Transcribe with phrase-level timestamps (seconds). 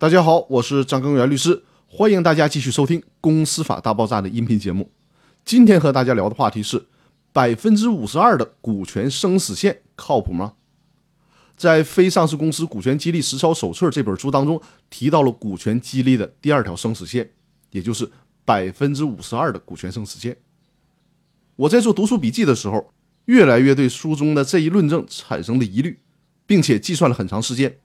[0.00, 4.90] 大家好，我是张根源律师，欢迎大家继续收听《公司法大爆炸》的音频节目。
[5.44, 6.86] 今天和大家聊的话题是：
[7.34, 10.54] 百分之五十二的股权生死线靠谱吗？
[11.54, 14.58] 在《非上市公司股权激励实操手册》这本书当中，
[14.88, 17.32] 提到了股权激励的第二条生死线，
[17.72, 18.10] 也就是
[18.46, 20.38] 百分之五十二的股权生死线。
[21.56, 22.94] 我在做读书笔记的时候，
[23.26, 26.00] 越来越对书中的这一论证产生了疑虑，
[26.46, 27.76] 并且计算了很长时间。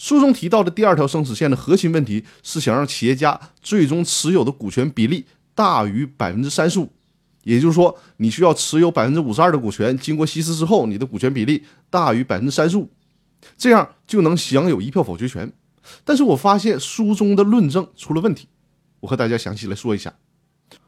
[0.00, 6.88] 书中提到的第二条生死线的核心问题是想让企业家最终持有的股权比例大于百分之三十五，
[7.44, 12.88] 也就是说，你需要持有百分之五十二的股权，经过稀释之后，你的股权比例大于百分之三十五。
[13.58, 15.52] 这样就能享有一票否决权，
[16.02, 18.48] 但是我发现书中的论证出了问题，
[19.00, 20.14] 我和大家详细来说一下。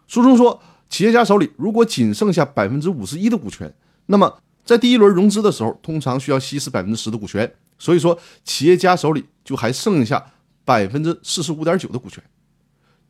[0.06, 3.74] 书中说，企业家手里如果仅剩下百分之五十一的股权，
[4.06, 7.52] 那么在第一轮融资的时候，通常需要稀释百分之十的股权，
[7.82, 10.24] 所以说企业家手里就还剩下
[10.64, 12.22] 百分之四十五点九的股权。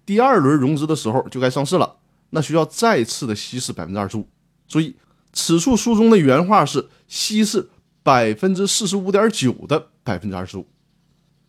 [0.07, 1.97] 第二轮融资的时候就该上市了，
[2.31, 4.27] 那需要再次的稀释百分之二十五。
[4.67, 4.97] 注意，
[5.35, 7.69] 此处书中的原话是稀释。
[8.05, 10.67] 百分之四十五点九的百分之二十五，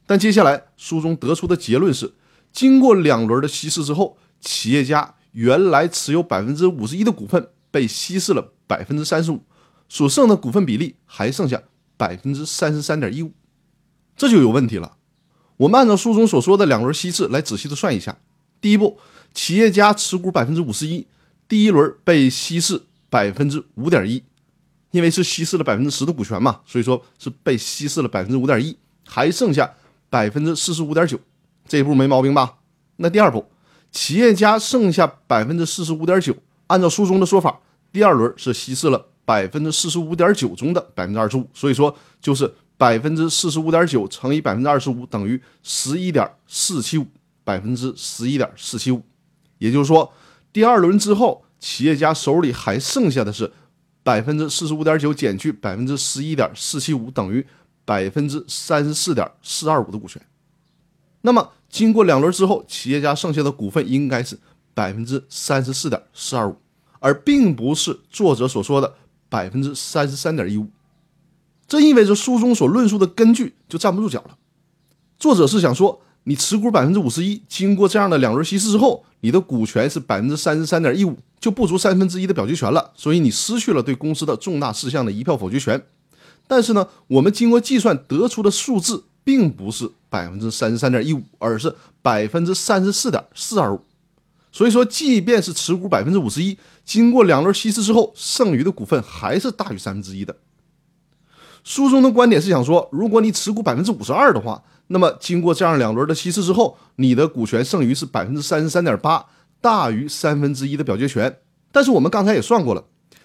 [0.05, 2.13] 但接下来书中得出的结论是，
[2.51, 9.41] 经过两轮的稀释之后，企业家原来持有百分之五十一的股份被稀释了百分之三十五，
[9.89, 11.59] 所剩的股份比例还剩下
[11.97, 13.31] 百分之三十三点一五，
[14.15, 14.97] 这就有问题了。
[15.57, 18.17] 我们按照书中所说的两轮稀释来仔细的算一下，
[18.59, 18.99] 第一步，
[19.33, 21.07] 企业家持股百分之五十一，
[21.47, 24.23] 第一轮被稀释百分之五点一。
[24.91, 28.77] 因为是稀释了百分之十的股权嘛，所以说是被稀释了百分之五点一，
[29.07, 29.73] 还剩下
[30.07, 31.19] 百分之四十五点九，
[31.67, 32.57] 这一步没毛病吧？
[32.97, 33.43] 那第二步，
[33.91, 36.35] 企业家剩下百分之四十五点九，
[36.67, 37.59] 按照书中的说法，
[37.91, 47.05] 第二轮是稀释了百分之四十五点九中的百分之二十五，所以说就是百分之四十五点九乘以百分之二十五等于十一点四七五，
[47.43, 49.01] 百分之十一点四七五，
[49.57, 50.11] 也就是说，
[50.51, 53.51] 第二轮之后，企业家手里还剩下的是。
[54.05, 57.47] 百分之四十五点九减去百分之十一点四七五等于
[57.85, 60.21] 百分之三十四点四二五的股权。
[61.21, 64.37] 那么经过两轮之后，企业家剩下的股份应该是
[64.73, 66.57] 百分之三十四点四二五，
[66.99, 68.93] 而并不是作者所说的
[69.33, 70.67] 百分之三十三点一五。
[71.67, 74.37] 这意味着书中所论述的根据就站不住脚了。
[75.17, 81.17] 作者是想说，你持股百分之五十一，经过这样的两轮稀释之后，你的股权是百分之三十三点一五。
[81.39, 85.83] 就不足三分之一的表决权了，所以你失去了对公司的重大事项的一票否决权。
[86.47, 93.81] 但是呢，我们经过计算得出的数字并不是百分之三十三点一五，而是百分之三十四点四二五。
[94.53, 100.33] 所以说，即便是持股百分之五十一，经过两轮稀释之后，剩余的股份还是大于三分之一的。
[101.65, 109.25] 书中的观点是想说，如果你持股百分之五十二的话，那么经过这样两轮的稀释之后，你的股权剩余是百分之三十三点八。
[109.59, 111.37] 大于三分之一的表决权，
[111.71, 112.83] 但是我们刚才也算过了，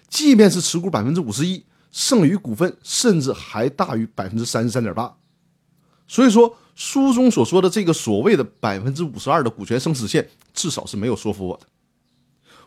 [0.08, 5.16] 即便是持股百分之五十一，剩余股份甚至还大于百分之三十三点八。
[6.06, 11.66] 所以说，书中所说的这个所谓的百分之五十二的股权生死线，至少是没有说服我的。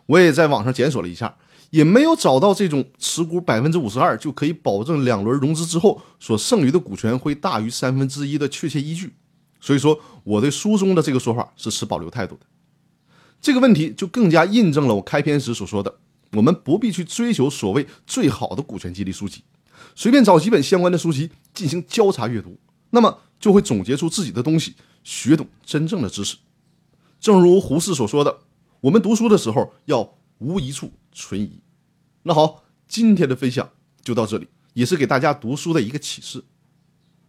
[0.05, 1.33] 我也在网上检索了一下，
[1.69, 9.13] 也没有找到这种持股百分之五十二就可以保证两轮融资之后所剩余的股权会大于三分之一的确切依据。
[9.61, 12.41] 所以说，我对书中的这个说法是持保留态度的。
[13.39, 15.99] 这个问题就更加印证了我开篇时所说的：
[16.33, 19.45] 我们不必去追求所谓最好的股权激励书籍，
[19.95, 22.59] 随便找几本相关的书籍进行交叉阅读，
[22.91, 26.37] 那么就会总结出自己的东西，学懂真正的知识。
[27.19, 28.41] 正如胡适所说的
[28.81, 31.61] ：“我们读书的时候要无一处存疑。”
[32.23, 33.71] 那好，今天的分享
[34.03, 36.43] 就到这里，也是给大家读书的一个启示。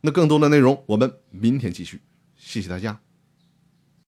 [0.03, 2.03] 那更多的内容我们明天继续，
[2.37, 3.01] 谢谢大家。